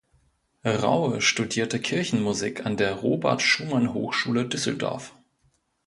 Raue 0.65 1.19
studierte 1.21 1.79
Kirchenmusik 1.79 2.65
an 2.65 2.75
der 2.75 2.93
Robert 2.95 3.43
Schumann 3.43 3.93
Hochschule 3.93 4.47
Düsseldorf. 4.47 5.13